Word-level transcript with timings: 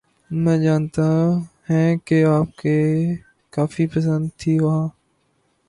میں 0.31 0.57
جانتا 0.57 1.07
ہیںں 1.69 1.95
کہ 2.05 2.17
آپ 2.35 2.47
کیں 2.59 3.15
کافی 3.53 3.85
پسند 3.93 4.25
تھیں 4.39 4.59
وہاں 4.59 4.87